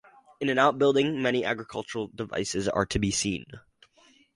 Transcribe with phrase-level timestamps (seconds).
[0.39, 3.45] In an outbuilding, many agricultural devices are to be seen.